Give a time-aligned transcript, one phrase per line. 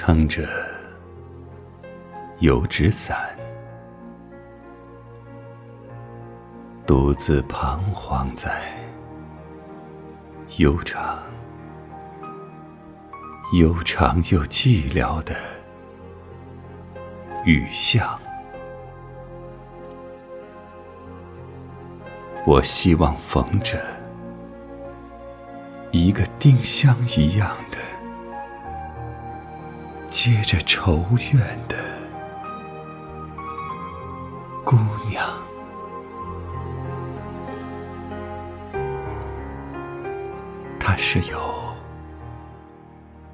[0.00, 0.48] 撑着
[2.38, 3.36] 油纸伞，
[6.86, 8.62] 独自彷徨在
[10.58, 11.18] 悠长、
[13.54, 15.34] 悠长又寂寥的
[17.44, 18.20] 雨巷。
[22.46, 23.76] 我希望逢着
[25.90, 27.78] 一个丁香一样的、
[30.08, 31.76] 结着愁怨的
[34.64, 34.74] 姑
[35.08, 35.38] 娘。
[40.80, 41.38] 她是有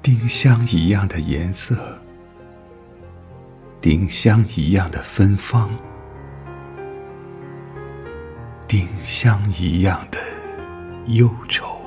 [0.01, 1.97] 丁香一样的颜色，
[3.79, 5.69] 丁香一样的芬芳。
[8.67, 10.19] 丁香一样的
[11.05, 11.79] 忧愁，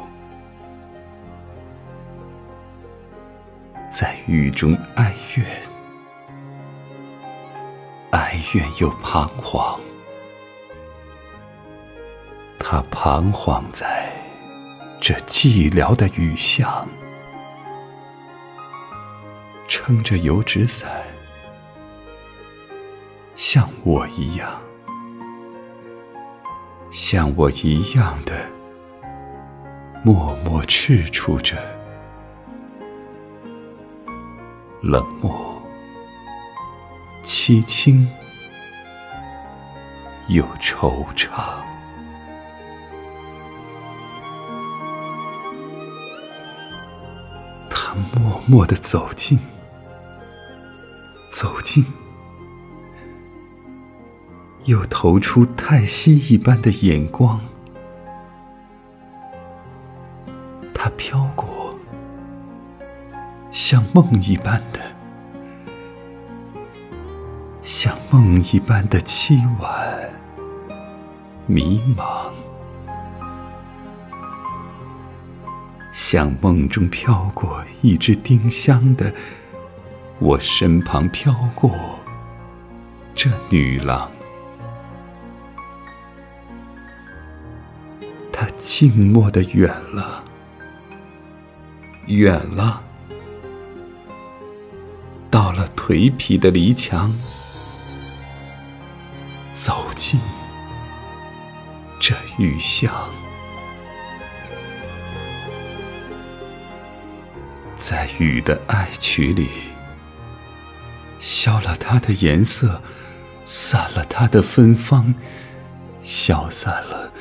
[3.90, 5.46] 在雨中哀怨，
[8.10, 9.80] 哀怨又彷徨。
[12.58, 14.12] 他彷徨在
[15.00, 16.86] 这寂寥的雨巷，
[19.66, 20.90] 撑着油纸伞，
[23.34, 24.60] 像我一样。
[26.90, 28.34] 像我一样的
[30.02, 31.56] 默默踟蹰着，
[34.80, 35.60] 冷漠、
[37.24, 38.08] 凄清
[40.28, 41.28] 又惆怅。
[47.68, 49.36] 他默默的走近，
[51.28, 51.84] 走近。
[54.66, 57.40] 又投出叹息一般的眼光，
[63.50, 64.80] 像梦一般的，
[67.62, 70.10] 像梦一般的凄婉、
[71.46, 72.30] 迷茫，
[75.90, 79.12] 像梦中飘过一只丁香的，
[80.18, 81.70] 我身旁飘过
[83.14, 84.10] 这女郎。
[88.30, 90.22] 他静默的远了，
[92.06, 92.82] 远了，
[95.38, 97.14] 到了颓圮的篱墙，
[99.54, 100.18] 走进
[102.00, 102.92] 这雨巷，
[107.76, 109.48] 在雨的哀曲里，
[111.20, 112.82] 消了它的颜色，
[113.44, 115.14] 散了它的芬芳，
[116.02, 117.12] 消散了。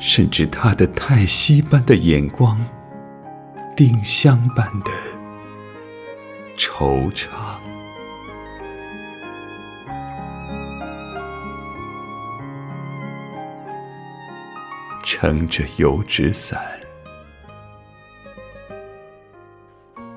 [0.00, 2.58] 甚至它的叹息般的眼光，
[3.76, 4.90] 丁香般的
[6.60, 7.26] 惆怅，
[15.02, 16.60] 撑着油纸伞，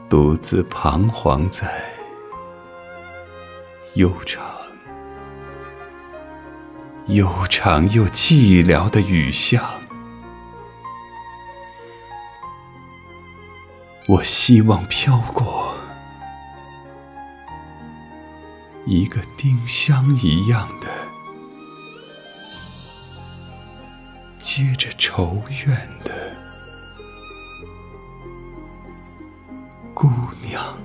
[0.10, 1.82] 独自彷徨在
[3.94, 4.44] 悠长。
[7.08, 9.64] 悠长又寂寥的雨巷，
[14.10, 15.74] 我希望飘过
[18.86, 20.88] 一个丁香一样的、
[24.40, 26.36] 结着愁怨的
[29.94, 30.10] 姑
[30.42, 30.78] 娘。